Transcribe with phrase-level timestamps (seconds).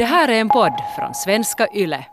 [0.00, 2.06] Det här är en podd från svenska YLE.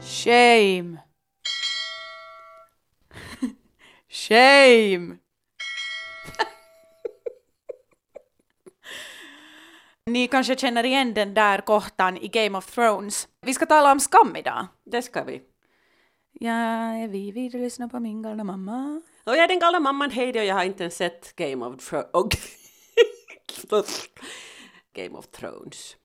[0.00, 0.98] Shame.
[4.08, 5.21] Shame.
[10.12, 13.28] Ni kanske känner igen den där kohtan i Game of Thrones.
[13.46, 14.66] Vi ska tala om skam idag.
[14.84, 15.42] Det ska vi.
[16.32, 16.52] Ja,
[17.02, 19.02] är vi vidare lyssna på min galna mamma?
[19.26, 21.88] Och jag är den galna mamman Heidi och jag har inte ens sett Game of
[21.88, 22.38] Thrones.
[24.96, 25.96] Game of Thrones.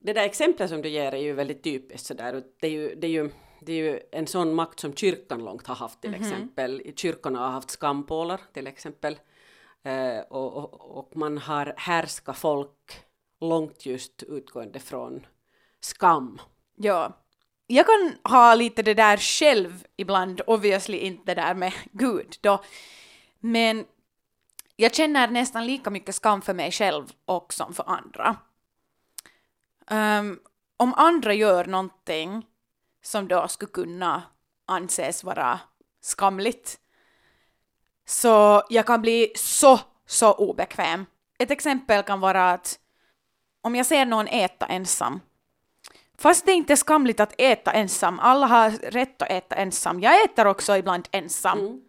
[0.00, 2.42] Det där exemplet som du ger är ju väldigt typiskt sådär.
[2.60, 5.66] Det är ju, det är ju, det är ju en sån makt som kyrkan långt
[5.66, 6.22] har haft till Mhm.
[6.22, 6.82] exempel.
[6.96, 9.18] Kyrkorna har haft skampålar till exempel.
[9.82, 13.03] Eh, och, och, och man har härskat folk
[13.40, 15.26] långt just utgående från
[15.80, 16.40] skam.
[16.76, 17.20] Ja.
[17.66, 22.64] Jag kan ha lite det där själv ibland, obviously inte det där med Gud då.
[23.40, 23.84] Men
[24.76, 28.36] jag känner nästan lika mycket skam för mig själv och som för andra.
[29.90, 30.40] Um,
[30.76, 32.46] om andra gör någonting
[33.02, 34.22] som då skulle kunna
[34.66, 35.60] anses vara
[36.00, 36.80] skamligt
[38.06, 41.06] så jag kan bli så, så obekväm.
[41.38, 42.78] Ett exempel kan vara att
[43.64, 45.20] om jag ser någon äta ensam
[46.18, 50.00] Fast det är inte skamligt att äta ensam, alla har rätt att äta ensam.
[50.00, 51.58] Jag äter också ibland ensam.
[51.58, 51.82] Men,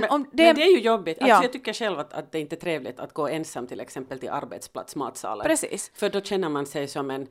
[0.00, 1.18] Men, om det, men det är ju jobbigt.
[1.18, 1.42] Alltså Ja.
[1.42, 4.28] Jag tycker själv att, att det inte är trevligt att gå ensam till exempel till
[4.30, 5.44] arbetsplatsmatsalen.
[5.46, 7.26] Precis, För då känner man sig som en,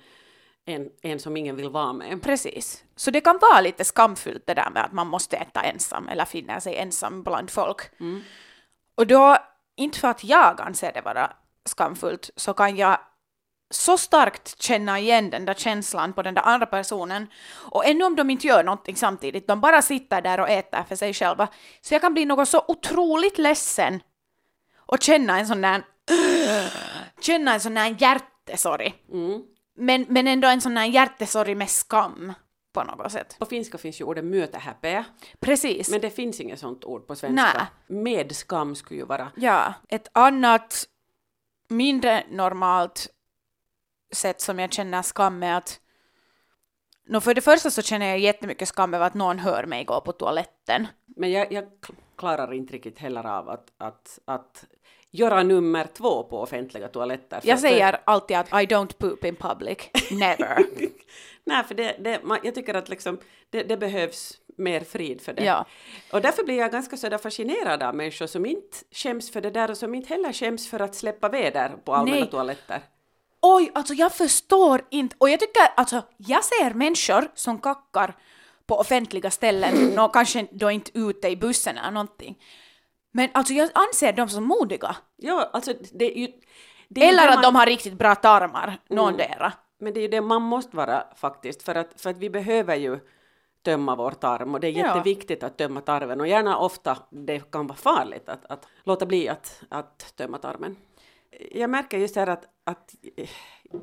[0.66, 2.23] en, en som ingen vill vara med.
[2.23, 2.83] precis.
[2.95, 6.25] Så det kan vara lite skamfullt det där med att man måste äta ensam eller
[6.25, 7.81] finna sig ensam bland folk.
[8.95, 9.38] Och då,
[9.75, 11.33] inte för att jag anser det vara
[11.66, 13.00] skamfullt, så kan jag
[13.69, 17.27] så starkt känna igen den där känslan på den där andra personen.
[17.53, 20.95] Och ännu om de inte gör någonting samtidigt, de bara sitter där och äter för
[20.95, 21.47] sig själva.
[21.81, 24.00] Så jag kan bli något så otroligt ledsen
[24.78, 25.84] och känna en sån där
[27.19, 28.95] känna en sån där hjärtesorg.
[29.78, 32.34] Men, men ändå en sån där hjärtesorg med skam
[32.73, 33.35] på något sätt.
[33.39, 35.06] På finska finns ju ordet myötähäpeä,
[35.39, 35.89] Precis.
[35.89, 37.68] men det finns inget sånt ord på svenska.
[37.88, 38.01] Nä.
[38.01, 39.31] Med skam skulle ju vara.
[39.35, 40.85] Ja, ett annat
[41.68, 43.07] mindre normalt
[44.15, 45.79] sätt som jag känner skam är att
[47.07, 50.01] no, för det första så känner jag jättemycket skam över att någon hör mig gå
[50.01, 50.87] på toaletten.
[51.05, 51.63] Men jag, jag
[52.17, 54.65] klarar inte riktigt heller av att, att, att
[55.11, 57.39] göra nummer två på offentliga toaletter.
[57.43, 59.77] Jag säger alltid att I don't poop in public.
[60.11, 60.65] Never.
[61.43, 65.43] Nej, för det, det, jag tycker att liksom, det, det behövs mer frid för det.
[65.43, 65.65] Ja.
[66.11, 69.71] Och därför blir jag ganska sådär fascinerad av människor som inte skäms för det där
[69.71, 72.29] och som inte heller skäms för att släppa väder på allmänna Nej.
[72.29, 72.81] toaletter.
[73.47, 75.16] Oj, alltså jag förstår inte.
[75.19, 78.13] Och jag tycker, alltså jag ser människor som kackar
[78.66, 82.38] på offentliga ställen, nå, kanske då inte ute i bussen eller någonting.
[83.11, 84.95] Men alltså jag anser dem som modiga.
[85.17, 86.28] Ja, alltså det är ju...
[86.88, 89.53] Det är Eller att man, de har riktigt bra tarmar, någondera.
[89.79, 92.75] Men det är ju det man måste vara faktiskt, för att, för att vi behöver
[92.75, 93.00] ju
[93.63, 94.77] tömma vår tarm och det är Ja.
[94.88, 99.29] jätteviktigt att tömma tarmen och gärna ofta det kan vara farligt att, att låta bli
[99.29, 100.75] att, att tömma tarmen.
[101.51, 102.96] Jag märker just här att, att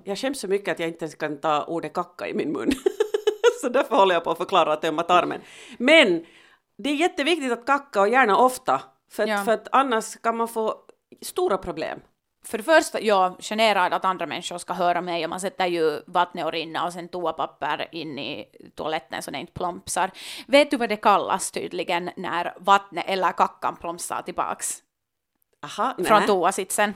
[0.04, 2.72] jag skäms så mycket att jag inte ens kan ta ordet kacka i min mun.
[3.60, 5.40] så därför håller jag på att förklara att tömma tarmen.
[5.78, 6.24] Men
[6.78, 9.44] det är jätteviktigt att kacka och gärna ofta, för att, Ja.
[9.44, 10.74] för att annars kan man få
[11.22, 12.00] stora problem.
[12.44, 16.00] För det första, jag generad att andra människor ska höra mig och man sätter ju
[16.06, 20.10] vattnet att rinna och sen toapapper in i toaletten så det inte plompsar.
[20.46, 24.82] Vet du vad det kallas tydligen när vattnet eller kackan plomsar tillbaks
[25.64, 26.94] Aha, från toasitsen?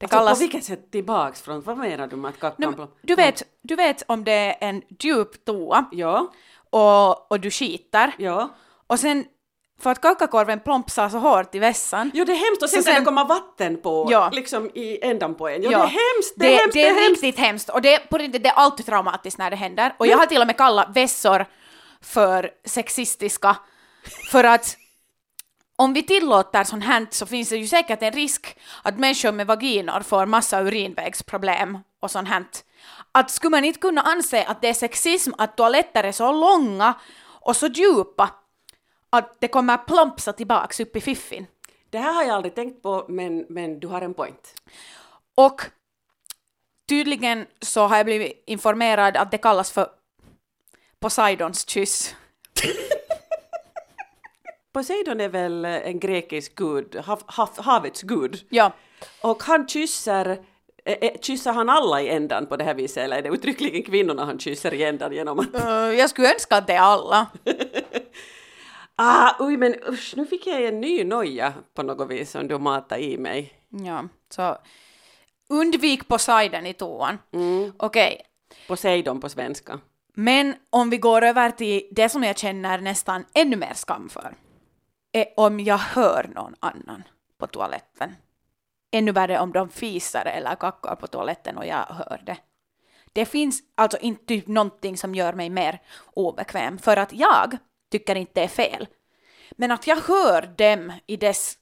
[0.00, 0.38] Det Alltså, kallas...
[0.38, 3.76] På vilket sätt tillbaks från, vad menar du med att kackan plom- du, vet, du
[3.76, 6.32] vet om det är en djup toa Ja,
[6.70, 8.48] och, och du skiter ja.
[8.86, 9.24] och sen
[9.80, 12.86] för att kakakorven plompsar så hårt i vässan Jo, det är hemskt och sen, Så
[12.86, 14.30] kan sen- det komma vatten på, Ja.
[14.32, 15.62] liksom i ändan på en.
[15.62, 15.78] Jo, Ja.
[15.78, 17.22] det är hemskt, det, det, är hemskt, det är hemskt.
[17.22, 19.94] riktigt hemskt och det, är på riktigt, det är alltid traumatiskt när det händer.
[19.98, 21.46] Och jag har till och med kallat vässor
[22.02, 23.56] för sexistiska
[24.30, 24.76] för att
[25.80, 29.46] om vi tillåter sånt här så finns det ju säkert en risk att människor med
[29.46, 32.44] vaginor får massa urinvägsproblem och sånt här.
[33.12, 36.94] Att skulle man inte kunna anse att det är sexism att toaletter är så långa
[37.22, 38.30] och så djupa
[39.10, 41.46] att det kommer plompsa tillbaks upp i fiffin.
[41.90, 44.54] Det här har jag aldrig tänkt på, men, men du har en point.
[45.34, 45.62] Och
[46.88, 49.88] tydligen så har jag blivit informerad att det kallas för
[51.00, 52.14] Poseidons kyss.
[54.72, 58.46] Poseidon är väl en grekisk gud, hav, hav, havets gud.
[58.48, 58.72] Ja,
[59.22, 60.38] Och han kysser
[60.84, 63.82] Eh, eh, Kysser han alla i ändan på det här viset eller är det uttryckligen
[63.82, 65.54] kvinnorna han kysser i ändan genom att...
[65.54, 67.26] Uh, jag skulle önska att det är alla.
[69.02, 72.58] Ah, oj men usch, nu fick jag en ny noja på något vis som du
[72.58, 73.52] matade i mig.
[73.68, 74.58] Ja, så
[75.48, 77.18] undvik Poseidon i toan.
[77.76, 78.20] Okej,
[78.68, 79.80] Poseidon på svenska.
[80.14, 84.34] men om vi går över till det som jag känner nästan ännu mer skam för,
[85.12, 87.02] är om jag hör någon annan
[87.38, 88.14] på toaletten.
[88.92, 92.36] Ännu värre om de fiser eller kackar på toaletten och jag hör det.
[93.12, 97.56] Det finns alltså inte typ någonting som gör mig mer obekväm, för att jag
[97.90, 98.88] tycker inte det är fel.
[99.50, 101.54] Men att jag hör dem i dess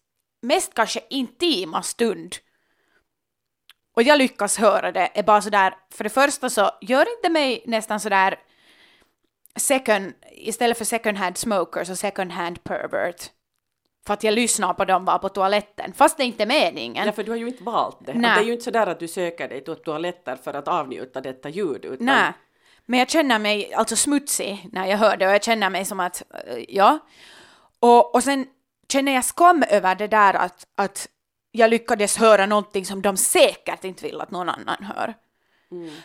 [0.43, 2.35] mest kanske intima stund
[3.99, 7.63] och jag lyckas höra det är bara sådär, för det första så gör inte mig
[7.67, 8.39] nästan sådär
[9.57, 13.31] second, istället för second hand smoker så second hand pervert.
[14.09, 17.07] För att jag lyssnar på dem var på toaletten, fast det inte är meningen.
[17.07, 18.15] Ja, för du har ju inte valt det.
[18.15, 18.35] Nej.
[18.35, 21.21] det är ju inte så där att du söker dig till toaletter för att avnjuta
[21.21, 21.85] detta ljud.
[21.85, 22.33] Utan Nej,
[22.87, 26.01] men jag känner mig alltså smutsig när jag hör det och jag känner mig som
[26.01, 26.99] att, eh, ja.
[27.81, 28.47] Och, och sen
[28.93, 31.09] känner jag skam över det där att, att
[31.53, 35.15] jag lyckades höra någonting som de säkert inte vill att någon annan hör.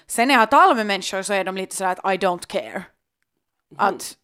[0.07, 2.47] Sen när jag har talat med människor så är de lite så att I don't
[2.47, 2.83] care.
[3.77, 4.17] Att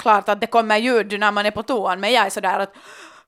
[0.00, 2.74] klart att det kommer ljud när man är på toan men jag är sådär att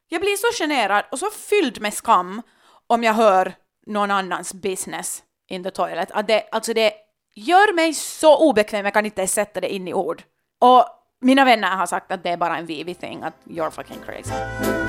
[0.09, 2.43] jag blir så generad och så fylld med skam
[2.87, 3.55] om jag hör
[3.87, 6.11] någon annans business in the toilet.
[6.11, 6.93] Att det, alltså det
[7.35, 10.23] gör mig så obekväm, jag kan inte ens sätta det in i ord.
[10.61, 10.85] Och
[11.21, 14.82] mina vänner har sagt att det är bara en Vivi thing, att you're fucking crazy.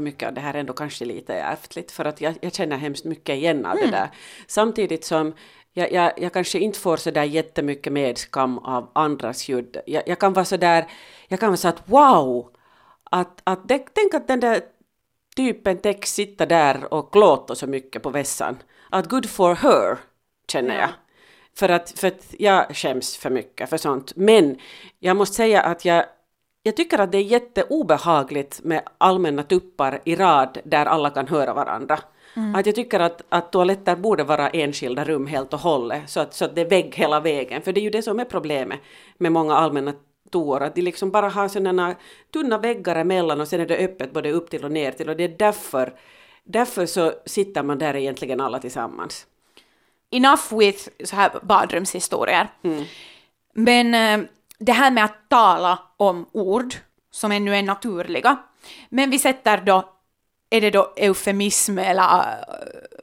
[0.00, 2.76] Hur mycket av det här ändå kanske lite är ärftligt för att jag, jag känner
[2.76, 4.08] hemskt mycket igen av det där.
[4.46, 5.34] Samtidigt som
[5.72, 9.76] jag, jag, jag kanske inte får så där jättemycket medskam av andras ljud.
[9.86, 10.86] Jag, jag kan vara så där,
[11.28, 12.50] jag kan vara så att wow!
[13.10, 14.60] Att, att det, tänk att den där
[15.36, 18.58] typen text sitta där och klåta så mycket på vässan.
[18.90, 19.98] Att good for her,
[20.52, 20.80] känner Ja.
[20.80, 20.90] jag.
[21.54, 24.12] För att, för att jag skäms för mycket för sånt.
[24.16, 24.58] Men
[24.98, 26.04] jag måste säga att jag,
[26.70, 31.54] jag tycker att det är jätteobehagligt med allmänna tuppar i rad där alla kan höra
[31.54, 31.98] varandra.
[32.54, 36.34] Att jag tycker att, att toaletter borde vara enskilda rum helt och hållet, så att,
[36.34, 37.62] så att det är vägg hela vägen.
[37.62, 38.80] För det är ju det som är problemet
[39.18, 39.92] med många allmänna
[40.30, 41.94] toor, att de liksom bara har sådana
[42.32, 45.16] tunna väggar emellan och sen är det öppet både upp till och ner till och
[45.16, 45.94] det är därför,
[46.44, 49.26] därför så sitter man där egentligen alla tillsammans.
[50.10, 52.48] Enough with så här badrumshistorier.
[53.54, 54.26] Men eh,
[54.58, 56.74] det här med att tala om ord
[57.12, 58.36] som ännu är naturliga.
[58.88, 59.88] Men vi sätter då,
[60.50, 62.24] är det då eufemism eller eh,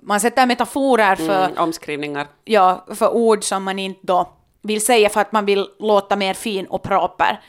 [0.02, 2.28] man sätter metaforer för, Mm, omskrivningar.
[2.44, 4.30] ja, för ord som man inte då
[4.62, 7.42] vill säga för att man vill låta mer fin och proper.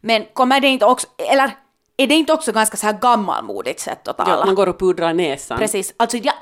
[0.00, 1.50] Men kommer det inte också, eller
[1.96, 4.30] är det inte också ganska så här gammalmodigt sätt att tala?
[4.38, 5.58] Ja, man går och pudrar näsan.
[5.58, 5.94] Precis.
[5.96, 6.34] Alltså jag,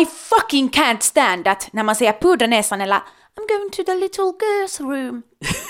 [0.00, 3.00] I fucking can't stand that när man säger pudra näsan eller
[3.36, 5.22] I'm going to the little girl's room.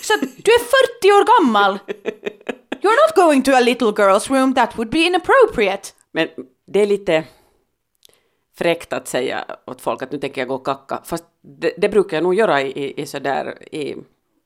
[0.03, 1.79] Så du är 40 år gammal.
[2.81, 5.89] You're not going to a little girl's room, that would be inappropriate.
[6.13, 6.29] Men
[6.67, 7.25] det är lite
[8.59, 11.01] fräckt att säga åt folk att nu tänker jag gå och kacka.
[11.05, 13.97] Fast det, det brukar jag nog göra i, i, i sådär i,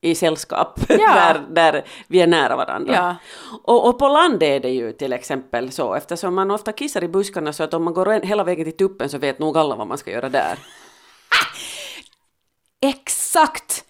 [0.00, 0.96] i sällskap Ja.
[1.14, 2.94] där, där vi är nära varandra.
[2.94, 3.16] Ja.
[3.62, 7.08] Och, och på land är det ju till exempel så eftersom man ofta kissar i
[7.08, 9.86] buskarna så att om man går hela vägen till tuppen så vet nog alla vad
[9.86, 10.58] man ska göra där.
[12.80, 13.84] Exakt!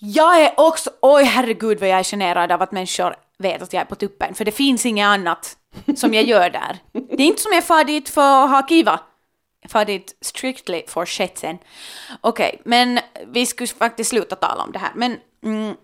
[0.00, 3.80] Jag är också, oj herregud vad jag är generad av att människor vet att jag
[3.80, 5.56] är på tuppen, för det finns inget annat
[5.96, 6.78] som jag gör där.
[6.92, 9.00] Det är inte som jag far dit för att ha kiva.
[9.62, 11.58] Jag far dit strictly for shitsen.
[12.20, 15.74] Okej, men vi skulle faktiskt sluta tala om det här, men mm,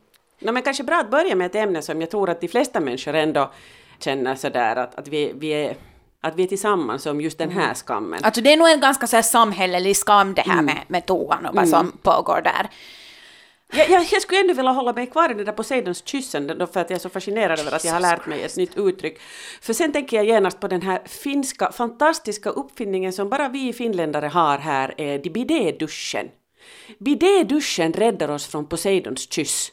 [0.45, 2.81] No, men kanske bra att börja med ett ämne som jag tror att de flesta
[2.81, 3.53] människor ändå
[3.99, 5.77] känner sådär att, att, vi, vi är,
[6.25, 8.25] att vi är tillsammans om just den här skammen.
[8.25, 11.47] alltså det är nog en ganska så här samhällelig skam det här med, med toan
[11.47, 12.71] och vad som pågår där.
[13.73, 16.81] Jag, jag, jag skulle ändå vilja hålla mig kvar i det där Poseidons kyssen för
[16.81, 19.21] att jag är så fascinerad över att jag har lärt mig ett nytt uttryck.
[19.61, 24.27] För sen tänker jag genast på den här finska fantastiska uppfinningen som bara vi finländare
[24.27, 26.29] har här, är de bidéduschen.
[26.99, 29.73] Bidéduschen räddar oss från Poseidons kyss.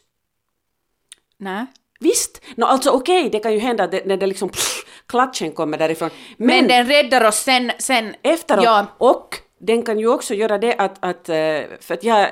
[1.37, 1.65] Nej.
[2.01, 5.77] Visst, no, alltså okej, det kan ju hända det, när det liksom pff, klatschen kommer
[5.77, 6.09] därifrån.
[6.37, 10.57] Men, Men, den räddar oss sen, sen efteråt, Ja, och den kan ju också göra
[10.57, 11.35] det att, att eh,
[11.79, 12.27] för att jag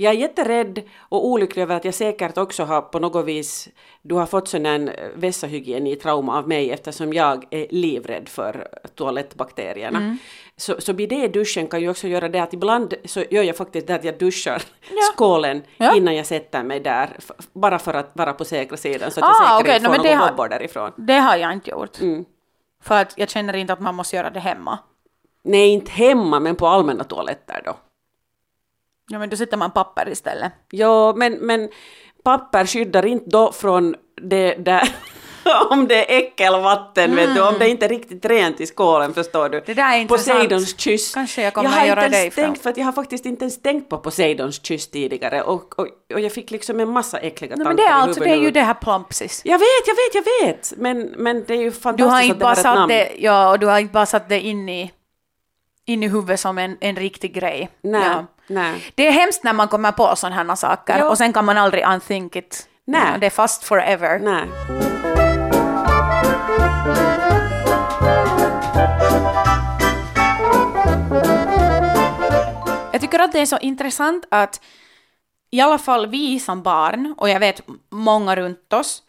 [0.00, 3.68] Jag är jätterädd och olycklig över att jag säkert också har på något vis,
[4.02, 9.98] du har fått sån här vässahygien-trauma av mig eftersom jag är livrädd för toalettbakterierna.
[9.98, 10.18] Mm.
[10.56, 13.42] Så, så blir det i duschen kan ju också göra det att ibland så gör
[13.42, 14.96] jag faktiskt det att jag duschar Ja.
[15.14, 15.96] skålen Ja.
[15.96, 17.16] innan jag sätter mig där,
[17.52, 19.94] bara för att vara på säkra sidan så att Ah, jag säkert okej, inte no,
[19.94, 20.92] får några har- bobbor därifrån.
[20.96, 22.00] Det har jag inte gjort.
[22.00, 22.24] Mm.
[22.82, 24.78] För att jag känner inte att man måste göra det hemma.
[25.44, 27.76] Nej, inte hemma men på allmänna toaletter då.
[29.08, 30.52] Ja, men då sätter man papper istället.
[30.70, 31.68] Ja, men, men
[32.24, 34.88] papper skyddar inte då från det där
[35.70, 39.48] om det är äckelvatten, vet du, om det inte är riktigt rent i skålen, förstår
[39.48, 39.56] du.
[39.56, 39.62] Mm.
[39.66, 40.38] Det där är intressant.
[40.38, 41.14] Poseidons kyss.
[41.14, 42.44] Kanske jag kommer har göra inte det ens ifrån.
[42.44, 45.86] tänkt, för att jag har faktiskt inte ens tänkt på Poseidons kyss tidigare och, och,
[46.14, 48.36] och jag fick liksom en massa äckliga Nej, tankar men det är, alltså, det är
[48.36, 49.42] ju det här plumpsis.
[49.44, 50.72] Jag vet, jag vet, jag vet!
[50.76, 52.88] Men, men det är ju Du fantastiskt har att inte det bara ett satt namn.
[52.88, 54.92] det, ja, och du har inte bara satt det in i,
[55.86, 57.70] in i huvudet som en, en riktig grej.
[57.82, 58.26] Nej, Ja.
[58.48, 58.92] Nej.
[58.94, 61.08] Det är hemskt när man kommer på sådana här saker Ja.
[61.08, 62.68] och sen kan man aldrig unthink it.
[62.84, 63.18] Nej.
[63.20, 64.18] Det är fast forever.
[64.18, 64.44] nej.
[72.92, 74.60] Jag tycker att det är så intressant att
[75.50, 79.02] i alla fall vi som barn, och jag vet många runt oss,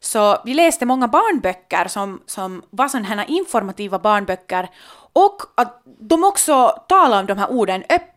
[0.00, 4.68] så vi läste många barnböcker som, som var sådana här informativa barnböcker
[5.12, 8.14] och att de också talade om de här orden öppet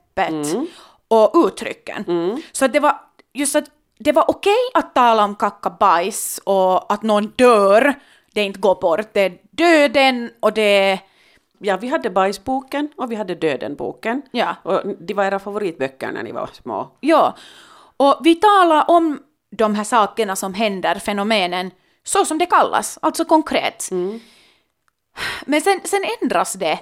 [1.08, 2.06] och uttrycken.
[2.52, 3.02] Så att det var
[3.34, 3.66] just att
[4.00, 7.94] det var okej att tala om kacka bajs och att någon dör,
[8.34, 11.00] det inte går bort, det är döden och det
[11.64, 14.22] Ja, vi hade Bajsboken och vi hade Dödenboken.
[14.32, 14.56] Ja.
[14.64, 16.98] Och de var era favoritböcker när ni var små.
[17.00, 17.36] Ja,
[17.98, 19.20] och vi talar om
[19.52, 21.72] de här sakerna som händer, fenomenen,
[22.04, 23.90] så som det kallas, alltså konkret.
[25.46, 26.80] Men sen, sen ändras det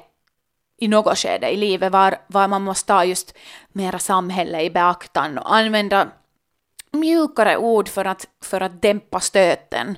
[0.79, 3.37] i något skede i livet var, var man måste ta just
[3.71, 6.07] mera samhälle i beaktan och använda
[6.91, 9.97] mjukare ord för att, för att dämpa stöten.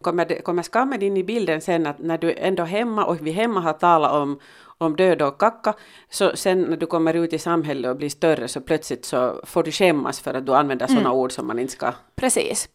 [0.00, 3.60] Kommer, kommer skammen in i bilden sen att när du ändå hemma och vi hemma
[3.60, 4.40] har talat om,
[4.78, 5.74] om död och kacka,
[6.10, 9.62] så sen när du kommer ut i samhället och blir större så plötsligt så får
[9.62, 11.92] du skämmas för att du använder sådana ord som man inte ska.
[12.16, 12.68] Precis.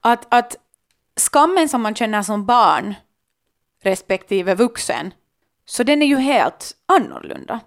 [0.00, 0.56] Att, att
[1.16, 2.94] skammen som man känner som barn
[3.82, 5.14] respektive vuxen,
[5.66, 7.60] så den är ju helt annorlunda.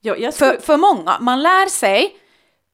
[0.00, 2.16] Jag skulle, För, för många, man lär sig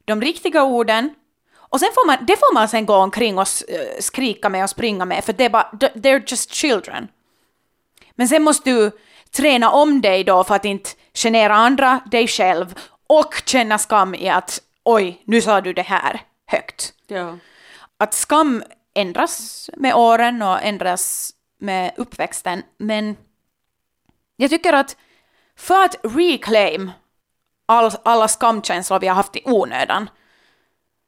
[0.05, 1.15] de riktiga orden
[1.55, 4.71] och sen får man, det får man sen gå omkring och eh, skrika med och
[4.71, 7.09] springa med för det är bara, they're just children.
[8.15, 8.91] Men sen måste du
[9.31, 12.75] träna om dig då för att inte genera andra, dig själv
[13.07, 16.93] och känna skam i att oj, nu sa du det här högt.
[17.07, 17.39] ja.
[17.97, 18.63] Att skam
[18.95, 23.17] ändras med åren och ändras med uppväxten, men
[24.43, 24.97] jag tycker att
[25.57, 26.91] för att reclaim
[27.67, 30.11] all, alla skamkänslor vi har haft i onödan,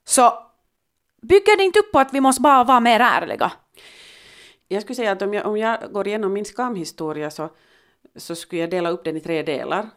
[0.05, 0.51] så
[1.23, 3.53] bygger det inte upp på att vi måste bara vara mer ärliga.
[4.69, 7.51] Jag skulle säga att om jag, om jag går igenom min skamhistoria så,
[8.17, 9.91] så skulle jag dela upp den i tre delar.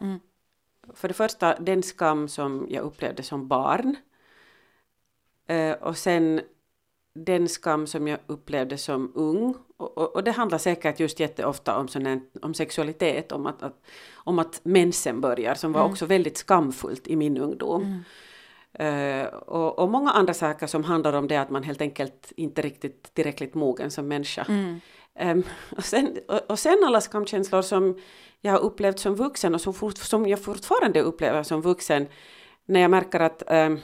[0.94, 3.96] För det första den skam som jag upplevde som barn.
[5.46, 6.40] Eh, och sen
[7.24, 9.54] den skam som jag upplevde som ung.
[9.76, 13.86] Och, och, och det handlar säkert just jätteofta om, sån om sexualitet, om att, att,
[14.14, 18.02] om att mensen börjar, som var också väldigt skamfullt i min ungdom.
[18.72, 22.62] Eh, och, och många andra saker som handlar om det att man helt enkelt inte
[22.62, 24.46] riktigt tillräckligt mogen som människa.
[25.18, 25.42] Ehm,
[25.76, 27.98] och, sen, och, och sen alla skamkänslor som
[28.40, 32.06] jag har upplevt som vuxen och som, fort, som jag fortfarande upplever som vuxen
[32.66, 33.78] när jag märker att, ehm,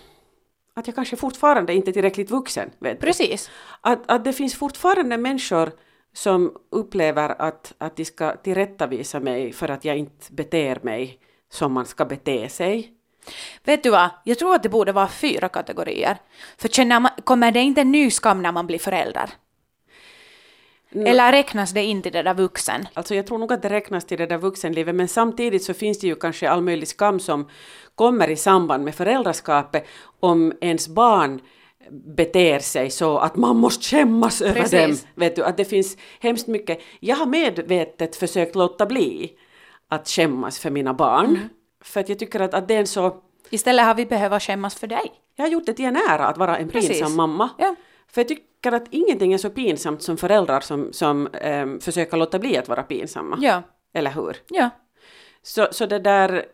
[0.74, 2.70] att jag kanske fortfarande inte är tillräckligt vuxen.
[2.78, 3.06] Vet du.
[3.06, 3.50] Precis.
[3.80, 5.72] Att, att det finns fortfarande människor
[6.12, 11.18] som upplever att, att de ska tillrättavisa mig för att jag inte beter mig
[11.52, 12.92] som man ska bete sig.
[13.64, 16.18] Vet du vad, jag tror att det borde vara fyra kategorier.
[16.58, 19.30] För känner man, kommer det inte en ny skam när man blir förälder?
[20.94, 22.86] Eller räknas det inte det där vuxen?
[22.94, 25.98] Alltså jag tror nog att det räknas till det där vuxenlivet, men samtidigt så finns
[25.98, 27.48] det ju kanske all möjlig skam som
[27.94, 29.86] kommer i samband med föräldraskapet
[30.20, 31.40] om ens barn
[31.90, 35.02] beter sig så att man måste skämmas över Precis.
[35.02, 35.10] dem.
[35.14, 36.80] Vet du, att det finns hemskt mycket.
[37.00, 39.32] Jag har medvetet försökt låta bli
[39.88, 41.26] att skämmas för mina barn.
[41.26, 41.48] Mm.
[41.84, 43.16] För att jag tycker att, att det är en så...
[43.50, 45.12] Istället har vi behövt skämmas för dig.
[45.36, 46.90] Jag har gjort det till en ära att vara en Precis.
[46.90, 47.50] pinsam mamma.
[47.58, 47.74] Ja.
[48.12, 52.38] För jag tycker att ingenting är så pinsamt som föräldrar som, som ehm, försöker låta
[52.38, 53.38] bli att vara pinsamma.
[53.40, 53.62] Ja.
[53.94, 54.37] Eller hur?
[54.49, 54.70] Ja.
[55.42, 56.44] Så, så det där,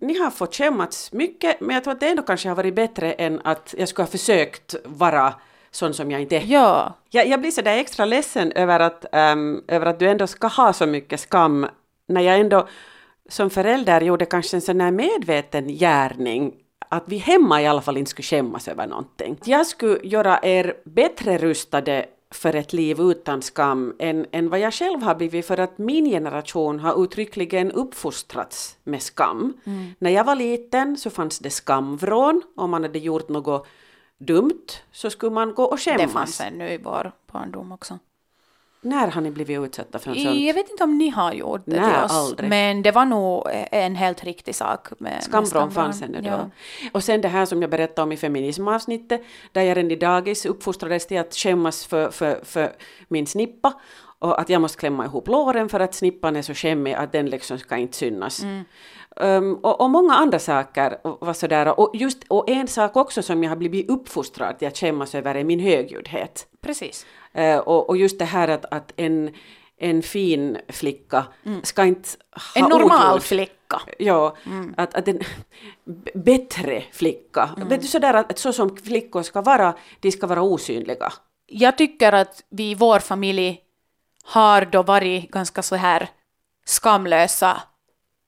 [0.00, 3.12] ni har fått skämmats mycket, men jag tror att det ändå kanske har varit bättre
[3.12, 5.34] än att jag skulle ha försökt vara
[5.70, 6.44] sån som jag inte är.
[6.46, 6.94] Ja.
[7.10, 10.72] Jag, jag blir sådär extra ledsen över att, ehm, över att du ändå ska ha
[10.72, 11.66] så mycket skam,
[12.06, 12.68] när jag ändå
[13.28, 16.54] som förälder gjorde kanske en sån här medveten gärning
[16.92, 19.38] att vi hemma i alla fall inte skulle skämmas över någonting.
[19.44, 24.74] Jag skulle göra er bättre rustade för ett liv utan skam än, än vad jag
[24.74, 29.54] själv har blivit för att min generation har uttryckligen uppfostrats med skam.
[29.64, 29.94] Mm.
[29.98, 32.42] När jag var liten så fanns det skamvrån.
[32.56, 33.66] Om man hade gjort något
[34.18, 36.12] dumt så skulle man gå och Det skämmas.
[36.12, 37.98] fanns ännu i vår barndom också.
[38.82, 41.62] När har ni blivit utsatta för en sån Jag vet inte om ni har gjort
[41.64, 42.50] det Nej, till oss, aldrig.
[42.50, 44.88] men det var nog en helt riktig sak.
[44.90, 46.28] Med, med Skamvrån fanns ännu då.
[46.28, 46.50] Ja.
[46.92, 49.22] Och sen det här som jag berättade om i feminismavsnittet,
[49.52, 52.72] där jag redan i dagis uppfostrades till att skämmas för, för, för
[53.08, 53.72] min snippa
[54.18, 57.26] och att jag måste klämma ihop låren för att snippan är så skämmig att den
[57.26, 58.42] liksom ska inte synas.
[58.42, 58.64] Mm.
[59.16, 61.80] Um, och, och många andra saker var sådär.
[61.80, 65.34] Och, just, och en sak också som jag har blivit uppfostrad till att skämmas över
[65.34, 66.46] är min högljuddhet.
[66.60, 67.06] Precis.
[67.34, 69.34] Eh, och, och just det här att, att en,
[69.76, 71.24] en fin flicka
[71.62, 72.72] ska inte ha Mm.
[72.72, 73.22] En normal oljud.
[73.22, 73.80] flicka.
[73.98, 74.74] Ja, Mm.
[74.76, 75.20] att, att en
[76.14, 77.50] bättre flicka.
[77.80, 81.12] Du sådär att, att så som flickor ska vara, de ska vara osynliga.
[81.46, 83.60] Jag tycker att vi i vår familj
[84.24, 86.08] har då varit ganska så här
[86.66, 87.60] skamlösa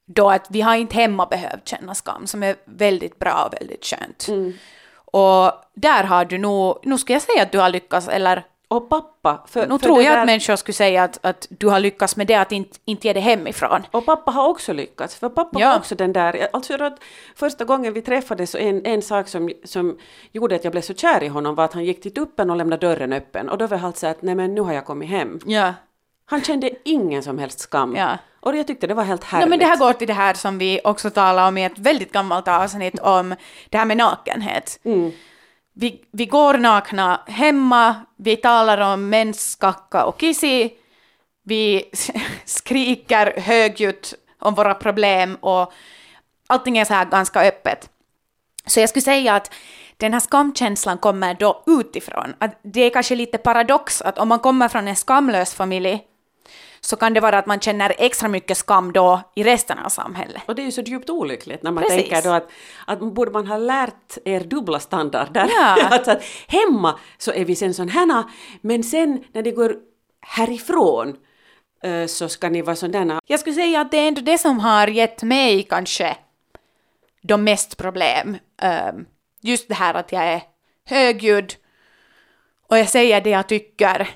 [0.06, 3.84] då att vi har inte hemma behövt känna skam som är väldigt bra och väldigt
[3.84, 4.28] skönt.
[4.28, 4.52] Mm.
[4.94, 8.88] Och där har du nog, nu ska jag säga att du har lyckats eller Och
[8.88, 11.80] pappa, för, nu för tror jag där- att människor skulle säga att, att du har
[11.80, 13.82] lyckats med det att inte, inte ge det hemifrån.
[13.90, 15.68] Och pappa har också lyckats, för pappa Ja.
[15.68, 16.90] var också den där, alltså
[17.36, 19.98] första gången vi träffades så en, en sak som, som
[20.32, 22.56] gjorde att jag blev så kär i honom var att han gick till tuppen och
[22.56, 25.08] lämnade dörren öppen och då var jag så att nej men nu har jag kommit
[25.08, 25.40] hem.
[25.46, 25.74] Ja.
[26.26, 27.96] Han kände ingen som helst skam.
[27.96, 28.18] Ja.
[28.40, 29.48] Och jag tyckte det var helt No, härligt.
[29.48, 32.12] men det här går till det här som vi också talade om i ett väldigt
[32.12, 33.34] gammalt avsnitt om
[33.70, 34.80] det här med nakenhet.
[34.84, 35.12] Mm.
[35.74, 40.74] Vi, vi går nakna hemma, vi talar om mens, kacka och kissi,
[41.42, 41.84] vi
[42.44, 45.72] skriker högljutt om våra problem och
[46.46, 47.90] allting är så här ganska öppet.
[48.66, 49.54] Så jag skulle säga att
[49.96, 52.34] den här skamkänslan kommer då utifrån.
[52.38, 56.00] Att det är kanske lite paradox att om man kommer från en skamlös familj
[56.84, 60.42] så kan det vara att man känner extra mycket skam då i resten av samhället.
[60.46, 62.08] Och det är ju så djupt olyckligt när man Precis.
[62.08, 62.50] tänker då att,
[62.86, 65.50] att borde man ha lärt er dubbla standarder.
[65.50, 65.78] Ja.
[65.90, 68.24] alltså att hemma så är vi sen sån här,
[68.60, 69.76] men sen när det går
[70.20, 71.16] härifrån
[71.82, 73.20] eh, så ska ni vara sådana.
[73.26, 76.16] Jag skulle säga att det är ändå det som har gett mig kanske
[77.22, 78.38] de mest problem.
[78.62, 79.06] Ehm,
[79.40, 80.42] just det här att jag är
[80.84, 81.54] högljudd
[82.68, 84.08] och jag säger det jag tycker.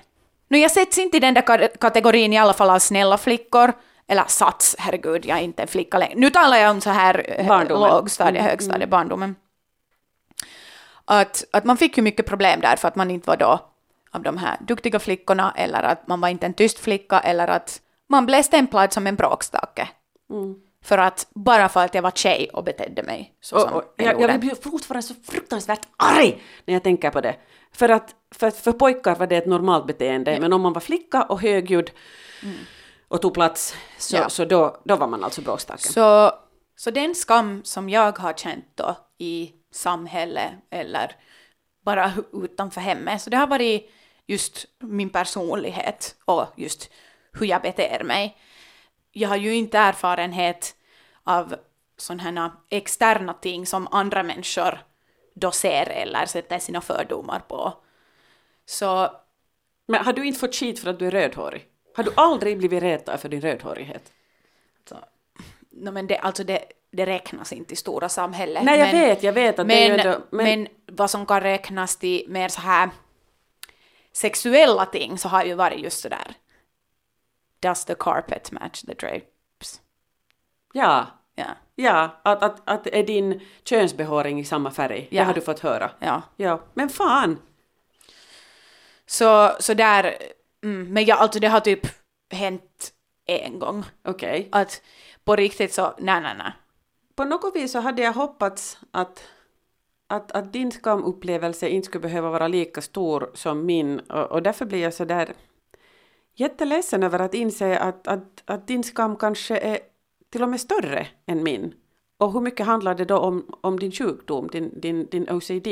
[0.48, 3.72] Nu, jag sätts inte i den där ka- kategorin i alla fall av snälla flickor.
[4.08, 6.14] Eller sats, herregud, jag är inte en flicka längre.
[6.16, 7.90] Nu talar jag om så här eh, Barndomen.
[7.90, 9.36] lågstadie, högstadie, barndomen.
[11.04, 13.60] Att, att man fick ju mycket problem där för att man inte var då
[14.10, 17.80] av de här duktiga flickorna eller att man var inte en tyst flicka eller att
[18.08, 19.88] man blev stämplad som en bråkstake.
[20.84, 23.94] För att, bara för att jag var tjej och betedde mig så som Och, och,
[23.96, 27.34] jag jag, jag blir fortfarande så fruktansvärt arg när jag tänker på det.
[27.76, 31.22] För att för, för pojkar var det ett normalt beteende, men om man var flicka
[31.22, 31.90] och högljudd
[33.08, 34.22] och tog plats så, Mm.
[34.22, 34.28] Ja.
[34.30, 35.92] så då, då var man alltså bråkstaken.
[35.92, 36.32] Så,
[36.76, 41.16] så den skam som jag har känt då i samhället eller
[41.84, 43.90] bara utanför hemmet, så det har varit
[44.26, 46.90] just min personlighet och just
[47.32, 48.36] hur jag beter mig.
[49.12, 50.74] Jag har ju inte erfarenhet
[51.24, 51.54] av
[51.98, 54.80] sådana här externa ting som andra människor
[55.38, 57.74] då ser eller sätter sina fördomar på.
[58.66, 59.10] Så
[59.86, 61.68] Men har du inte fått skit för att du är rödhårig?
[61.94, 64.12] Har du aldrig blivit retad för din rödhårighet?
[64.88, 64.96] Så,
[65.70, 68.62] no, men det, alltså det, det räknas inte i stora samhället.
[68.64, 71.96] Nej, jag men, vet, jag vet att det är men, men, vad som kan räknas
[71.96, 72.90] till mer så här
[74.12, 76.34] sexuella ting så har ju varit just sådär
[77.60, 79.80] Does the carpet match the drapes?
[80.72, 81.06] ja,
[81.38, 85.08] Ja, ja att, att, att är din könsbehåring i samma färg?
[85.10, 85.20] Ja.
[85.22, 85.90] Det har du fått höra.
[85.98, 86.22] ja.
[86.36, 87.38] Ja, men fan!
[89.06, 90.16] Så, så där,
[90.64, 91.86] mm, men jag, alltså det har typ
[92.30, 92.92] hänt
[93.26, 93.84] en gång.
[94.04, 94.48] Okej.
[94.52, 94.82] Att
[95.24, 96.52] på riktigt så, nej, nej, nej.
[97.14, 99.28] På något vis så hade jag hoppats att,
[100.06, 104.64] att, att din skamupplevelse inte skulle behöva vara lika stor som min och, och därför
[104.64, 105.32] blir jag så där
[106.34, 109.78] jätteledsen över att inse att, att, att din skam kanske är
[110.30, 111.74] till och med större än min.
[112.18, 115.68] Och hur mycket handlar det då om, om din sjukdom, din, din, din OCD?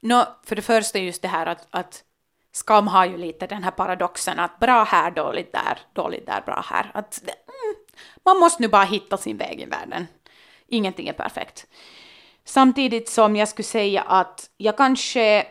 [0.00, 2.04] Nå, för det första just det här att, att
[2.52, 6.64] skam har ju lite den här paradoxen att bra här, dåligt där, dåligt där, bra
[6.66, 6.90] här.
[6.94, 7.76] Att mm,
[8.24, 10.06] man måste nu bara hitta sin väg i världen.
[10.66, 11.66] Ingenting är perfekt.
[12.44, 15.46] Samtidigt som jag skulle säga att jag kanske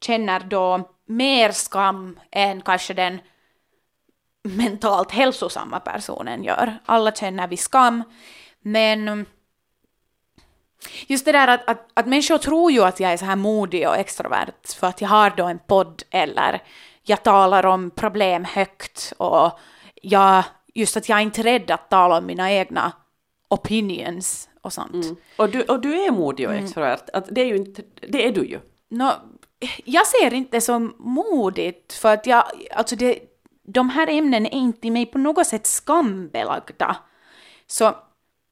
[0.00, 3.18] känner då mer skam än kanske den
[4.42, 6.78] mentalt hälsosamma personen gör.
[6.86, 8.02] Alla känner vi skam,
[8.60, 9.26] men
[11.06, 13.88] Just det där att, att, att människor tror ju att jag är så här modig
[13.88, 16.62] och extrovert för att jag har då en podd eller
[17.02, 19.58] jag talar om problem högt och
[20.02, 22.92] jag, just att jag är inte rädd att tala om mina egna
[23.48, 25.04] opinions och sånt.
[25.04, 25.16] Mm.
[25.36, 28.32] Och, du, och du är modig och extrovert, att det är ju inte, det är
[28.32, 28.60] du ju.
[28.88, 29.12] Nå,
[29.84, 33.18] jag ser inte det som modigt för att jag, alltså det,
[33.64, 36.96] de här ämnena är inte i mig på något sätt skambelagda.
[37.66, 37.96] Så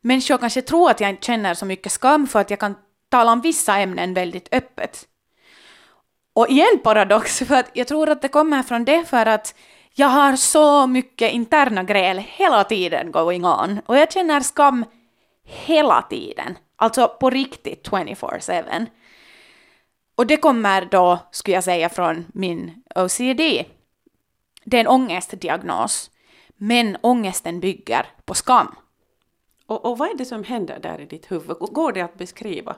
[0.02, 2.74] människor kanske tror att jag inte känner så mycket skam för att jag kan
[3.08, 5.06] tala om vissa ämnen väldigt öppet.
[6.32, 9.54] Och igen paradox, för att jag tror att det kommer från det för att
[9.94, 14.84] jag har så mycket interna gräl hela tiden going on och jag känner skam
[15.44, 16.58] hela tiden.
[16.76, 18.86] Alltså på riktigt 24-7.
[20.16, 23.40] Och det kommer då, skulle jag säga, från min OCD.
[24.70, 26.10] Det är en ångestdiagnos,
[26.56, 28.74] men ångesten bygger på skam.
[29.66, 31.56] Och, och vad är det som händer där i ditt huvud?
[31.58, 32.76] Går det att beskriva?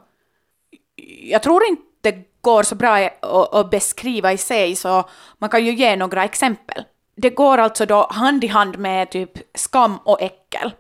[1.22, 3.11] Jag tror inte det går så bra
[3.52, 5.05] att, beskriva i sig, så
[5.38, 6.85] man kan ju ge några exempel.
[7.16, 10.72] Det går alltså då hand i hand med typ skam och äckel.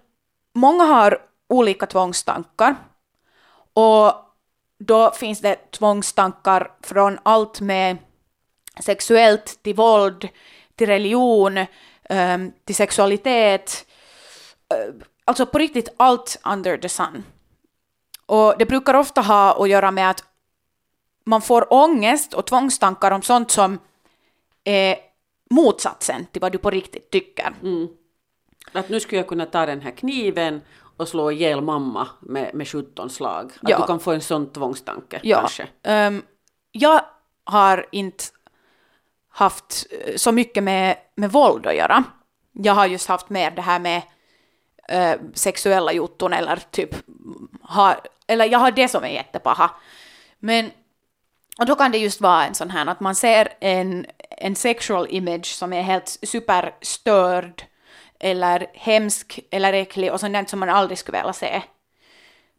[0.54, 2.76] Många har olika tvångstankar
[3.74, 4.12] och
[4.78, 7.96] då finns det tvångstankar från allt med
[8.80, 10.28] sexuellt till våld,
[10.76, 11.66] till religion,
[12.04, 13.86] ehm, till sexualitet,
[14.74, 17.24] eh, alltså på riktigt allt under the sun.
[18.26, 20.24] Och det brukar ofta ha att göra med att
[21.24, 23.78] man får ångest och tvångstankar om sånt som
[24.64, 24.96] är
[25.50, 27.54] motsatsen till vad du på riktigt tycker.
[27.62, 27.88] Mm.
[28.72, 30.60] Att nu skulle jag kunna ta den här kniven
[30.96, 33.52] och slå ihjäl mamma med, med 17 slag.
[33.62, 33.78] Att Ja.
[33.78, 35.38] du kan få en sån tvångstanke Ja.
[35.38, 35.68] kanske.
[35.82, 36.22] Ehm,
[36.72, 37.00] jag
[37.44, 38.24] har inte
[39.32, 42.04] haft eh, så mycket med, med våld att göra.
[42.52, 44.02] Jag har just haft mer det här med
[44.88, 46.96] äh, sexuella jotton eller typ
[47.62, 49.70] har, eller jag har det som är jättepaha.
[50.38, 50.70] Men
[51.58, 55.06] och då kan det just vara en sån här att man ser en, en sexual
[55.10, 57.64] image som är helt superstörd
[58.20, 61.62] eller hemsk eller äcklig och sånt som man aldrig skulle vilja se.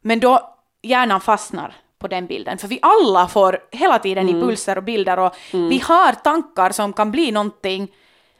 [0.00, 4.84] Men då hjärnan fastnar på den bilden, för vi alla får hela tiden impulser och
[4.84, 7.88] bilder och vi har tankar som kan bli någonting,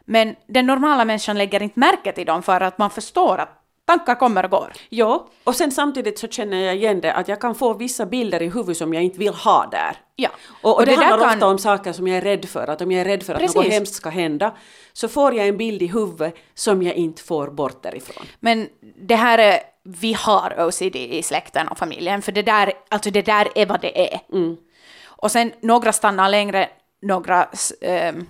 [0.04, 3.48] men den normala människan lägger inte märke till dem för att man förstår att
[3.86, 4.72] tankar kommer och går.
[4.88, 8.42] Ja, och sen samtidigt så känner jag igen det att jag kan få vissa bilder
[8.42, 9.96] i huvudet som jag inte vill ha där.
[10.16, 10.30] Ja.
[10.62, 12.66] Och, och, det, det där handlar kan- ofta om saker som jag är rädd för,
[12.70, 13.72] att om jag är rädd för att något Precis.
[13.72, 14.52] hemskt ska hända
[14.92, 18.26] så får jag en bild i huvudet som jag inte får bort därifrån.
[18.40, 18.68] Men
[19.08, 23.22] det här är, vi har OCD i släkten och familjen, för det där, alltså det
[23.22, 24.20] där är vad det är.
[25.04, 26.68] Och sen några stannar längre,
[27.02, 27.48] några
[27.80, 28.26] ehm,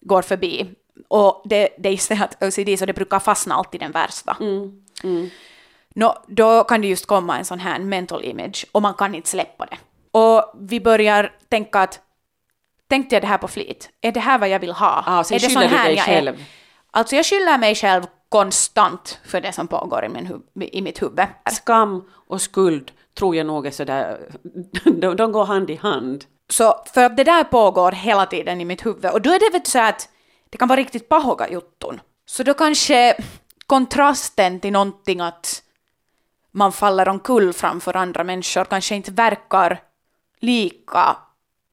[0.00, 0.70] går förbi.
[1.08, 4.36] Och det, det är just det att OCD, så det brukar fastna alltid den värsta.
[5.94, 9.28] Nå, då kan det just komma en sån här mental image och man kan inte
[9.28, 9.76] släppa det.
[10.10, 12.00] Och vi börjar tänka att,
[12.88, 13.90] tänkte jag det här på flit?
[14.00, 15.04] Är det här vad jag vill ha?
[15.06, 16.34] Ah, är det sån här jag själv.
[16.34, 16.44] Är?
[16.90, 21.26] Alltså jag skyller mig själv konstant för det som pågår i, min i mitt huvud.
[21.52, 24.18] Skam och skuld tror jag nog är sådär,
[24.84, 26.24] de, de går hand i hand.
[26.50, 29.58] Så för att det där pågår hela tiden i mitt huvud och då är det
[29.58, 30.08] du så att
[30.50, 32.00] det kan vara riktigt pahoga jutton.
[32.26, 33.16] Så då kanske
[33.66, 35.62] kontrasten till någonting att
[36.52, 39.82] man faller omkull framför andra människor kanske inte verkar
[40.40, 41.16] lika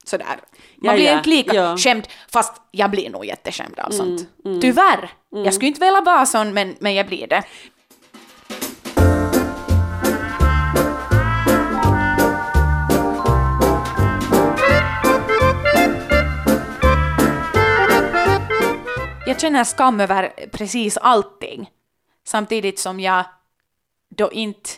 [0.03, 0.25] sådär.
[0.27, 0.37] Man
[0.81, 1.77] Ja, blir ja, inte lika ja.
[1.77, 4.27] skämd, fast jag blir nog jätteskämd av sånt.
[4.61, 5.09] Tyvärr.
[5.29, 7.43] Jag skulle inte vilja vara sån, men, men jag blir det.
[19.25, 21.69] Jag känner skam över precis allting.
[22.25, 23.25] Samtidigt som jag
[24.09, 24.69] då inte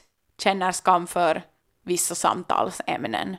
[0.43, 1.43] känner skam för
[1.83, 3.38] vissa samtalsämnen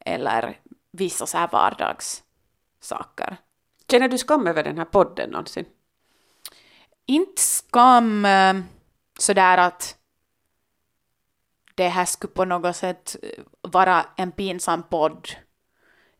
[0.00, 0.58] eller
[0.94, 3.36] vissa så här vardagssaker.
[3.90, 5.64] Känner du skam över den här podden någonsin?
[7.06, 8.54] Inte skam eh,
[9.18, 9.96] sådär att
[11.74, 15.28] det här skulle på något sätt eh, vara en pinsam podd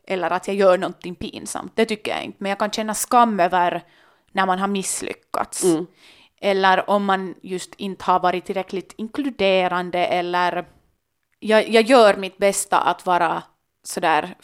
[0.07, 1.73] eller att jag gör någonting pinsamt.
[1.77, 2.39] Det tycker jag inte.
[2.41, 3.85] Men jag kan känna skam över
[4.33, 5.65] när man har misslyckats.
[6.41, 10.67] Eller om man just inte har varit tillräckligt inkluderande eller
[11.39, 13.43] jag, jag gör mitt bästa att vara
[13.85, 14.35] sådär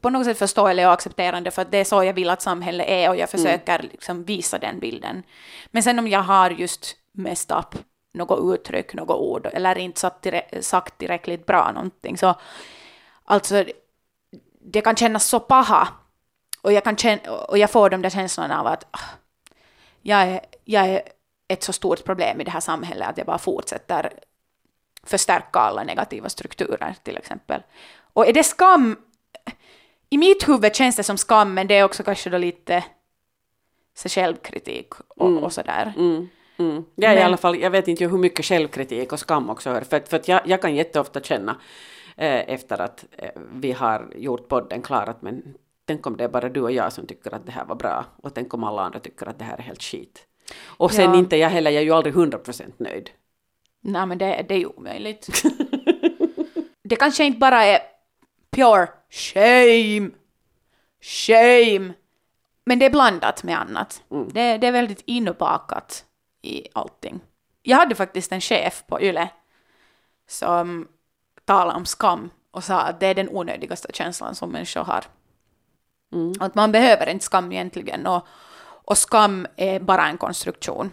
[0.00, 2.88] på något sätt förståelig och accepterande för att det är så jag vill att samhället
[2.88, 5.22] är och jag försöker liksom visa den bilden.
[5.70, 7.74] Men sen om jag har just mest upp
[8.14, 10.12] något uttryck, något ord eller inte
[10.60, 12.34] sagt tillräckligt bra någonting så
[13.24, 13.64] alltså
[14.60, 15.88] det kan kännas så paha
[16.62, 19.10] och jag, kan känna, och jag får de där känslorna av att ah,
[20.02, 21.02] jag är, jag är
[21.48, 24.12] ett så stort problem i det här samhället att jag bara fortsätter
[25.04, 27.62] förstärka alla negativa strukturer till exempel.
[28.12, 28.96] Och är det skam,
[30.10, 32.84] i mitt huvud känns det som skam, men det är också kanske då lite
[33.94, 35.44] så självkritik och, Mm.
[35.44, 35.92] och sådär.
[35.96, 36.28] Mm.
[36.58, 36.84] Mm.
[36.94, 39.70] Jag, är i Men- alla fall, jag vet inte hur mycket självkritik och skam också
[39.70, 41.56] hör, för, för jag, jag kan jätteofta känna
[42.16, 46.28] eh, efter att eh, vi har gjort podden klar att men tänk om det är
[46.28, 48.82] bara du och jag som tycker att det här var bra och tänk om alla
[48.82, 50.26] andra tycker att det här är helt skit.
[50.64, 51.18] Och sen Ja.
[51.18, 53.10] inte jag heller, jag är ju aldrig 100% nöjd.
[53.80, 55.42] Nej, men det, det är ju omöjligt.
[56.84, 57.78] det kanske inte bara är
[58.56, 60.10] pure shame,
[61.00, 61.92] shame,
[62.64, 64.02] men det är blandat med annat.
[64.32, 66.04] Det, det är väldigt inbakat
[66.42, 67.20] i allting.
[67.62, 69.28] Jag hade faktiskt en chef på YLE
[70.28, 70.88] som
[71.44, 75.04] talade om skam och sa att det är den onödigaste känslan som människor har.
[76.40, 78.26] Att man behöver inte skam egentligen och,
[78.84, 80.90] och skam är bara en konstruktion.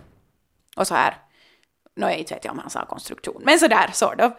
[0.76, 1.18] Och så här,
[2.18, 4.32] inte vet jag om han sa konstruktion, men sådär, sort of.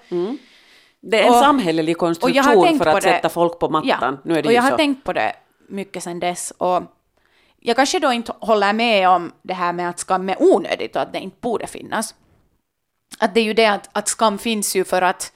[1.02, 4.18] Det är en Och- samhällelig konstruktion har för att sätta folk på mattan.
[4.24, 4.76] Nu är det och jag har så.
[4.76, 5.32] tänkt på det
[5.68, 6.52] mycket sedan dess.
[6.58, 6.82] Och
[7.60, 11.02] jag kanske då inte håller med om det här med att skam är onödigt och
[11.02, 12.14] att det inte borde finnas.
[13.18, 15.32] Att det är ju det att, att skam finns ju för att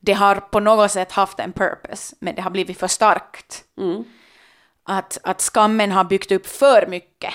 [0.00, 3.64] det har på något sätt haft en purpose, men det har blivit för starkt.
[3.78, 4.04] Mm.
[4.82, 7.34] Att, att skammen har byggt upp för mycket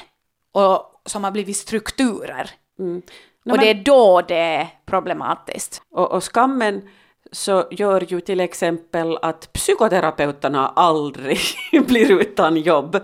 [0.52, 2.50] och som har blivit strukturer.
[2.80, 3.02] Mm.
[3.46, 5.82] No, och det är då det är problematiskt.
[5.92, 6.90] Och, och skammen
[7.32, 11.40] så gör ju till exempel att psykoterapeuterna aldrig
[11.88, 13.00] blir utan jobb.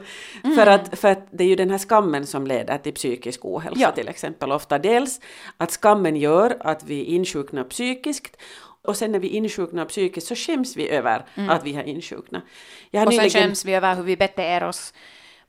[0.56, 3.80] För, att, för att det är ju den här skammen som leder till psykisk ohälsa
[3.82, 3.92] Ja.
[3.92, 4.80] till exempel ofta.
[4.80, 5.20] Dels
[5.58, 8.38] att skammen gör att vi insjuknar psykiskt
[8.82, 12.44] och sen när vi insjuknar psykiskt så skäms vi över att vi har insjuknat.
[12.92, 14.94] Jag har Och sen nyligen- skäms vi över hur vi beter oss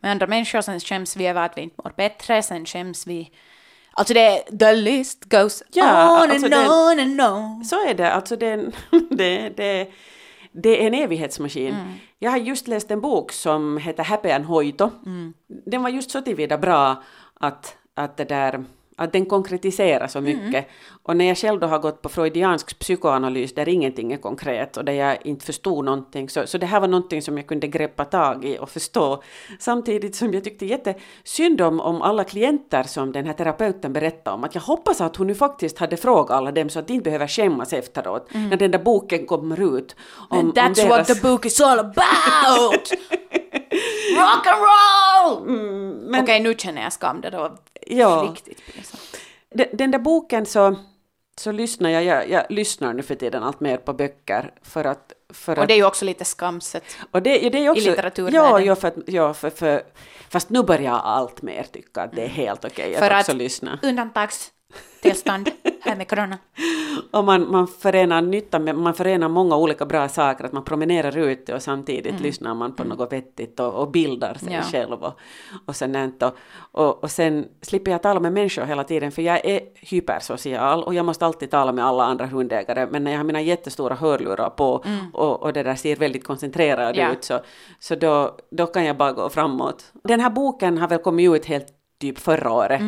[0.01, 3.31] med andra människor, sen skäms vi över att vi inte mår bättre, sen skäms vi...
[3.99, 7.65] Alltså det, the list goes Ja, on alltså and on and on.
[7.65, 8.73] Så är det, alltså det, är
[9.11, 9.91] det, det,
[10.53, 11.75] det är en evighetsmaskin.
[11.75, 11.93] Mm.
[12.19, 14.91] Jag har just läst en bok som heter Häpeän hoito.
[15.07, 15.35] Mm.
[15.67, 17.03] Den var just så tillvida bra
[17.41, 18.65] att, att, det där,
[18.97, 20.45] att den konkretiserar så Mm.
[20.45, 20.67] mycket.
[21.03, 24.85] Och när jag själv då har gått på freudiansk psykoanalys där ingenting är konkret och
[24.85, 28.05] där jag inte förstod någonting, så, så det här var någonting som jag kunde greppa
[28.05, 29.23] tag i och förstå.
[29.59, 34.45] Samtidigt som jag tyckte jättesynd om, om alla klienter som den här terapeuten berättade om,
[34.45, 37.05] att jag hoppas att hon nu faktiskt hade frågat alla dem så att de inte
[37.05, 39.97] behöver skämmas efteråt när den där boken kommer ut.
[40.29, 42.91] Om, And om that's deras- what the book is all about!
[44.17, 45.47] Rock and roll!
[46.11, 48.29] men- Okej, nu känner jag skam, det var Ja.
[48.33, 49.17] riktigt pinsamt.
[49.55, 50.77] Den, den där boken så,
[51.39, 55.13] så lyssnar jag, jag, jag lyssnar nu för tiden allt mer på böcker för att...
[55.33, 56.85] För Och det är ju också lite skamset.
[57.11, 58.41] och det, det är också, litteraturvärlden.
[58.43, 59.83] Ja, ja, för, ja för, för,
[60.29, 63.33] fast nu börjar jag allt mer tycka att det är helt okej För att också
[63.33, 63.79] att- lyssna.
[64.77, 66.39] Undantagstillstånd här med corona.
[67.13, 71.19] Och man, man förenar nytta med, man förenar många olika bra saker, att man promenerar
[71.19, 74.63] ute och samtidigt lyssnar man på något vettigt och, och bildar sig Ja.
[74.63, 75.19] själv och,
[75.67, 76.23] och sånt.
[76.23, 76.35] Och,
[76.73, 80.95] och, och sen slipper jag tala med människor hela tiden, för jag är hypersocial och
[80.95, 84.51] jag måste alltid tala med alla andra hundägare, men när jag har mina jättestora hörlurar
[84.51, 87.13] på och, och det där ser väldigt koncentrerad Ja.
[87.13, 87.41] ut, så,
[87.79, 89.93] så då, då kan jag bara gå framåt.
[90.05, 91.67] Den här boken har väl kommit ut helt
[92.01, 92.81] typ förra året.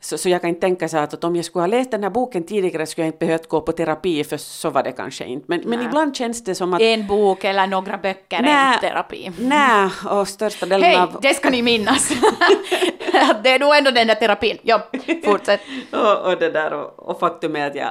[0.00, 2.10] Så, så jag kan inte tänka så att, om jag skulle ha läst den här
[2.10, 5.44] boken tidigare skulle jag inte behövt gå på terapi, för så var det kanske inte.
[5.48, 6.80] Men, men ibland känns det som att...
[6.80, 8.74] En bok eller några böcker är Nä.
[8.74, 9.30] inte terapi.
[9.38, 11.18] Nej, och största delen Hej, av...
[11.22, 12.08] det ska ni minnas.
[13.42, 14.58] det är nog ändå den där terapin.
[14.62, 14.88] Ja,
[15.24, 15.60] fortsätt.
[15.92, 17.88] Och, och det där, och, och faktum är att jag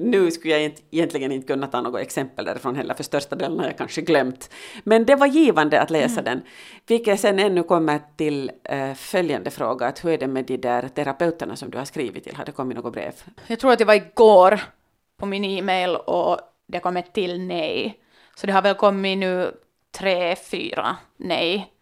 [0.00, 3.58] nu skulle jag inte, egentligen inte kunna ta något exempel därifrån heller, för största delen
[3.58, 4.50] har jag kanske glömt.
[4.84, 6.42] Men det var givande att läsa den.
[6.86, 10.88] Vilket sen ännu kommer till eh, följande fråga, att hur är det med de där
[10.88, 12.36] terapeuterna som du har skrivit till?
[12.36, 13.12] Har det kommit något brev?
[13.46, 14.60] Jag tror att det var igår
[15.16, 17.98] på min e-mail och det kom ett till nej.
[18.34, 19.52] Så det har väl kommit nu
[19.98, 21.72] tre, fyra nej.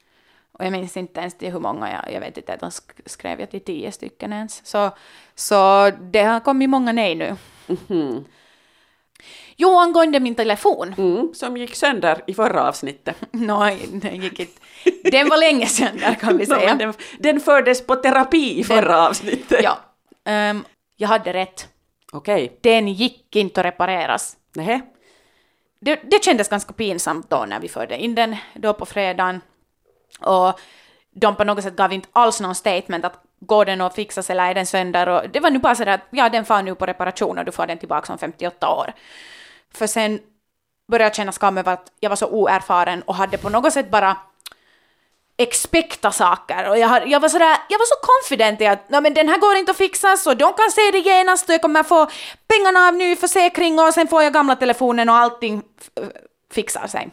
[0.53, 3.41] Och jag minns inte ens till hur många, jag, jag vet inte, de sk- skrev
[3.41, 4.67] jag till tio stycken ens.
[4.67, 4.91] Så,
[5.35, 7.37] så det har kommit många nej nu.
[7.67, 8.25] Mhm.
[9.57, 10.95] Jo, angående min telefon.
[10.99, 13.17] Mm, som gick sönder i förra avsnittet.
[13.31, 14.61] Nej, den gick inte.
[15.11, 16.67] Den var länge sedan där kan vi No, säga.
[16.69, 19.61] men den, den fördes på terapi i förra avsnittet.
[19.63, 19.79] Ja.
[20.25, 20.65] Ehm,
[20.97, 21.69] jag hade rätt.
[22.13, 24.37] Okej, Den gick inte att repareras.
[24.55, 24.81] nähä.
[25.81, 29.41] det, det kändes ganska pinsamt då när vi förde in den då på fredagen.
[30.21, 30.61] Och
[31.11, 34.51] de på något sätt gav inte alls någon statement att går den att fixas eller
[34.51, 35.09] är den sönder?
[35.09, 37.53] Och det var nu bara sådär att ja, den far nu på reparation och du
[37.53, 38.93] får den tillbaka om 58 år.
[39.75, 40.21] För sen
[40.89, 43.91] började jag känna skam över att jag var så oerfaren och hade på något sätt
[43.91, 44.17] bara
[45.39, 49.29] expecta saker och jag, jag var sådär, jag var så confident i att men den
[49.29, 52.11] här går inte att fixa så de kan se det genast och jag kommer få
[52.49, 55.63] pengarna av ny försäkring och sen får jag gamla telefonen och allting
[56.53, 57.11] fixar sig.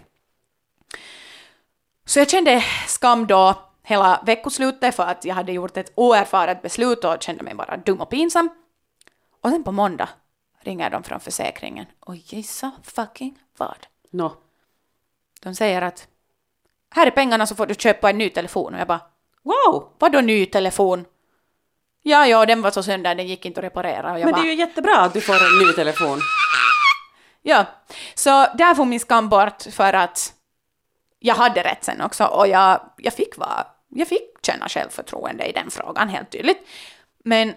[2.05, 7.03] Så jag kände skam då hela veckoslutet för att jag hade gjort ett oerfaret beslut
[7.03, 8.49] och kände mig bara dum och pinsam.
[9.41, 10.09] Och sen på måndag
[10.61, 13.87] ringer de från försäkringen och gissa fucking vad?
[14.11, 14.33] No.
[15.41, 16.07] De säger att
[16.95, 19.01] här är pengarna så får du köpa en ny telefon och jag bara
[19.43, 19.89] Wow!
[19.99, 21.05] vadå ny telefon?
[22.01, 24.11] Ja, ja, den var så sönder, den gick inte att reparera.
[24.13, 26.19] Och jag Men det bara, är ju jättebra att du får en ny telefon.
[27.45, 27.65] Ja,
[28.15, 30.33] så där får min skam bort för att
[31.25, 35.51] jag hade rätt sen också och jag, jag, fick, vara, jag fick känna självförtroende i
[35.51, 36.57] den frågan helt tydligt.
[37.23, 37.53] Men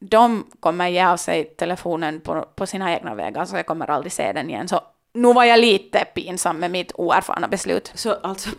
[0.00, 4.12] de kommer ge av sig telefonen på, på sina egna vägar så jag kommer aldrig
[4.12, 4.68] se den igen.
[4.68, 4.80] Så
[5.12, 7.92] nu var jag lite pinsam med mitt oerfarna beslut.
[7.94, 8.50] Så alltså,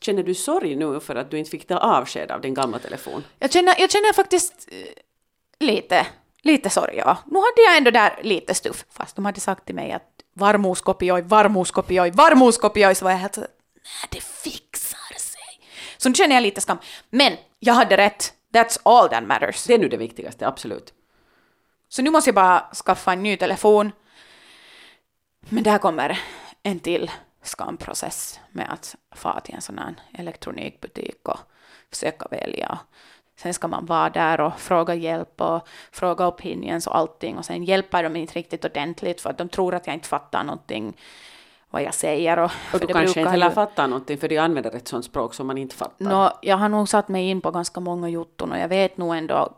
[0.00, 3.24] känner du sorg nu för att du inte fick ta avsked av din gamla telefon?
[3.38, 6.06] Jag känner, jag känner faktiskt eh, lite,
[6.42, 7.18] lite sorg, ja.
[7.26, 11.22] Nu hade jag ändå där lite stuff, fast de hade sagt till mig att varmoskopioj,
[11.22, 13.38] varmoskopioj, varmoskopioj, så var jag helt
[13.84, 15.66] nej, det fixar sig.
[15.96, 16.78] Så nu känner jag lite skam.
[17.10, 18.34] Men jag hade rätt.
[18.52, 19.64] That's all that matters.
[19.64, 20.94] Det är nu det viktigaste, absolut.
[21.88, 23.92] Så nu måste jag bara skaffa en ny telefon.
[25.40, 26.20] Men där kommer
[26.62, 27.10] en till
[27.42, 31.38] skamprocess med att få till en sån här elektronikbutik och
[31.90, 32.78] försöka välja.
[33.36, 37.64] Sen ska man vara där och fråga hjälp och fråga opinions och allting och sen
[37.64, 40.96] hjälper de inte riktigt ordentligt för att de tror att jag inte fattar någonting
[41.72, 42.38] vad jag säger.
[42.38, 45.34] Och, Och du kanske inte heller ju- fattar någonting för de använder ett sånt språk
[45.34, 46.04] som man inte fattar.
[46.04, 49.16] Nå, jag har nog satt mig in på ganska många jotton och jag vet nog
[49.16, 49.48] ändå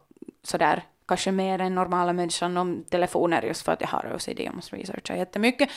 [0.43, 4.55] sådär kanske mer än normala människan om telefoner just för att jag har OCD och
[4.55, 5.69] måste researcha jättemycket.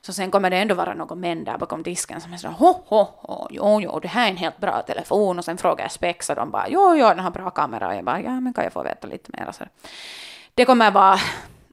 [0.00, 2.72] Så sen kommer det ändå vara någon män där bakom disken som är sådär ho,
[2.86, 5.92] ho, ho, jo, jo, det här är en helt bra telefon och sen frågar jag
[5.92, 8.52] spex och de bara jo, jo, den har bra kamera och jag bara ja, men
[8.52, 9.52] kan jag få veta lite mer?
[9.52, 9.64] Så
[10.54, 11.18] det kommer vara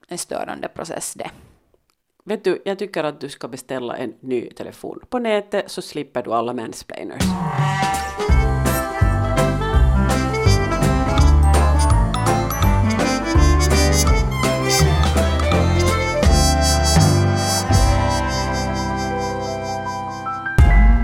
[0.07, 1.29] en störande process det.
[2.29, 6.23] Vet du, jag tycker att du ska beställa en ny telefon på nätet så slipper
[6.23, 7.23] du alla mansplainers.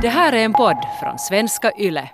[0.01, 2.09] Det här är en podd från svenska YLE.